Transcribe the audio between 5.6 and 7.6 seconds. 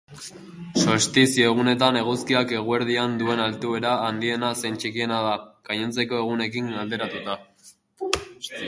gainontzeko egunekin alderatuta.